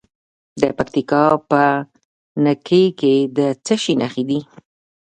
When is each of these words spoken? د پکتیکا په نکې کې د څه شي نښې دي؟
د 0.61 0.63
پکتیکا 0.77 1.23
په 1.49 1.61
نکې 2.43 2.83
کې 2.99 3.13
د 3.37 3.39
څه 3.65 3.75
شي 3.83 3.93
نښې 4.01 4.23
دي؟ 4.29 4.39